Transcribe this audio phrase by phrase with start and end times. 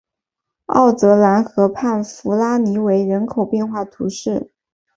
[0.65, 4.51] 奥泽兰河畔弗拉维尼人口变化图示